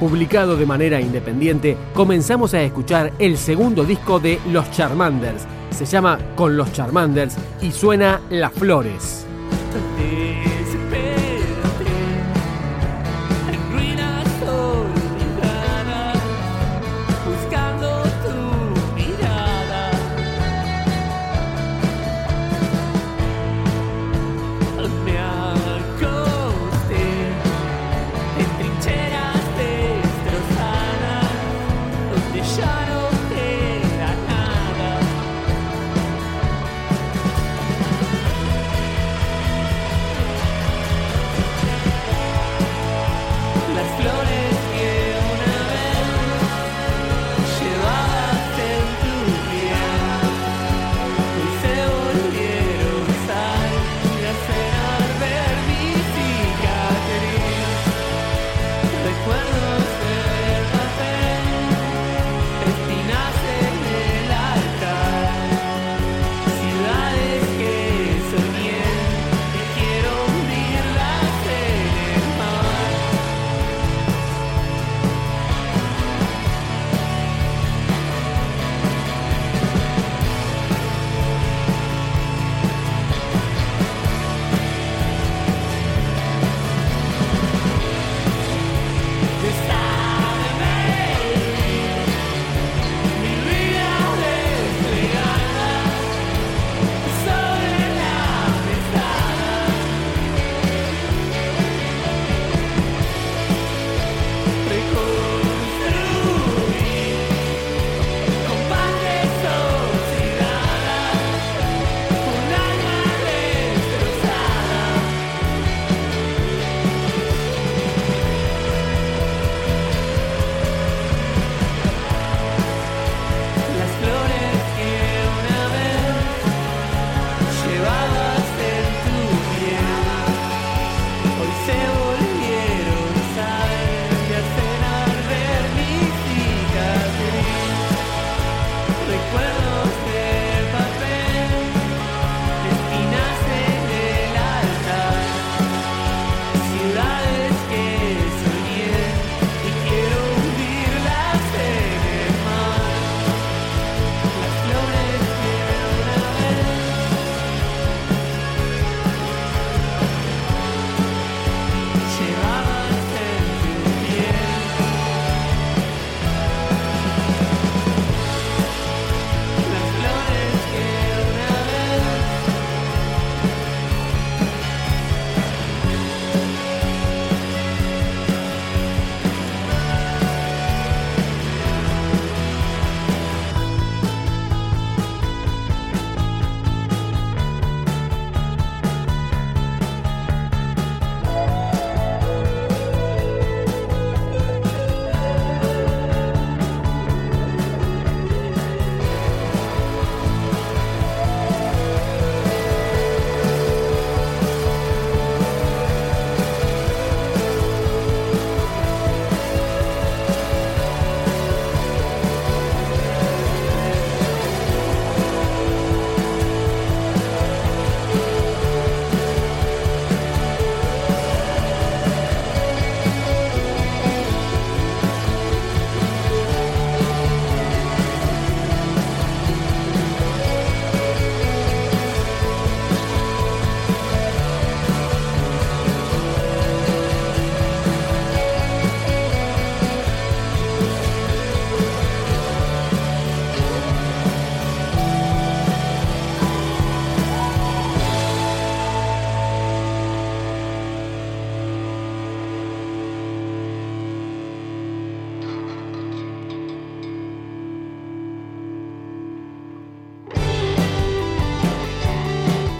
Publicado 0.00 0.56
de 0.56 0.64
manera 0.64 1.00
independiente, 1.00 1.76
comenzamos 1.92 2.54
a 2.54 2.62
escuchar 2.62 3.12
el 3.18 3.36
segundo 3.36 3.84
disco 3.84 4.20
de 4.20 4.38
Los 4.52 4.70
Charmanders. 4.70 5.44
Se 5.70 5.86
llama 5.86 6.18
Con 6.36 6.56
los 6.56 6.72
Charmanders 6.72 7.34
y 7.60 7.72
suena 7.72 8.20
Las 8.30 8.52
Flores. 8.52 9.26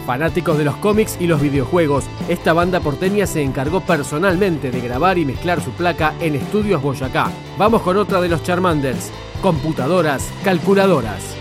Fanáticos 0.08 0.56
de 0.56 0.64
los 0.64 0.76
cómics 0.76 1.18
y 1.20 1.26
los 1.26 1.38
videojuegos, 1.38 2.06
esta 2.30 2.54
banda 2.54 2.80
porteña 2.80 3.26
se 3.26 3.42
encargó 3.42 3.82
personalmente 3.82 4.70
de 4.70 4.80
grabar 4.80 5.18
y 5.18 5.26
mezclar 5.26 5.60
su 5.60 5.70
placa 5.72 6.14
en 6.18 6.34
Estudios 6.34 6.80
Boyacá. 6.80 7.30
Vamos 7.58 7.82
con 7.82 7.98
otra 7.98 8.18
de 8.22 8.30
los 8.30 8.42
Charmanders, 8.42 9.10
computadoras, 9.42 10.32
calculadoras. 10.42 11.36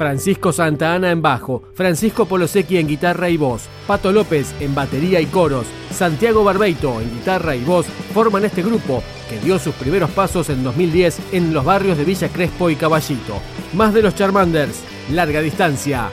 Francisco 0.00 0.50
Santa 0.50 0.94
Ana 0.94 1.10
en 1.10 1.20
bajo, 1.20 1.62
Francisco 1.74 2.24
Polosecchi 2.24 2.78
en 2.78 2.88
guitarra 2.88 3.28
y 3.28 3.36
voz, 3.36 3.68
Pato 3.86 4.12
López 4.12 4.54
en 4.58 4.74
batería 4.74 5.20
y 5.20 5.26
coros, 5.26 5.66
Santiago 5.90 6.42
Barbeito 6.42 7.02
en 7.02 7.14
guitarra 7.18 7.54
y 7.54 7.62
voz 7.62 7.84
forman 8.14 8.46
este 8.46 8.62
grupo 8.62 9.02
que 9.28 9.38
dio 9.40 9.58
sus 9.58 9.74
primeros 9.74 10.08
pasos 10.12 10.48
en 10.48 10.64
2010 10.64 11.20
en 11.32 11.52
los 11.52 11.66
barrios 11.66 11.98
de 11.98 12.06
Villa 12.06 12.30
Crespo 12.30 12.70
y 12.70 12.76
Caballito. 12.76 13.42
Más 13.74 13.92
de 13.92 14.00
los 14.00 14.14
Charmanders, 14.14 14.80
larga 15.10 15.42
distancia. 15.42 16.08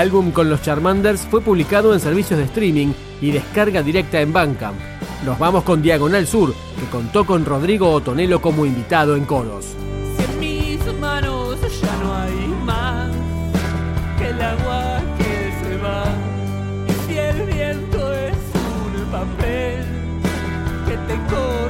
El 0.00 0.06
álbum 0.06 0.30
con 0.30 0.48
los 0.48 0.62
Charmanders 0.62 1.26
fue 1.30 1.42
publicado 1.42 1.92
en 1.92 2.00
servicios 2.00 2.38
de 2.38 2.46
streaming 2.46 2.94
y 3.20 3.32
descarga 3.32 3.82
directa 3.82 4.18
en 4.18 4.32
Bandcamp. 4.32 4.78
Nos 5.26 5.38
vamos 5.38 5.62
con 5.62 5.82
Diagonal 5.82 6.26
Sur, 6.26 6.54
que 6.78 6.86
contó 6.86 7.26
con 7.26 7.44
Rodrigo 7.44 7.90
Otonelo 7.92 8.40
como 8.40 8.64
invitado 8.64 9.14
en 9.14 9.26
coros. 9.26 9.66
Si 10.16 10.24
en 10.24 10.40
mis 10.40 10.94
manos 10.98 11.60
ya 11.82 11.96
no 12.02 12.14
hay 12.14 12.46
más 12.64 13.10
que 14.16 14.28
el 14.28 14.40
agua 14.40 15.02
que 15.18 15.52
se 15.62 15.76
va, 15.76 16.04
y 17.06 17.16
el 17.18 17.46
viento 17.54 18.14
es 18.14 18.38
un 18.56 19.04
papel 19.12 19.84
que 20.86 20.96
te 20.96 21.20
corre. 21.28 21.69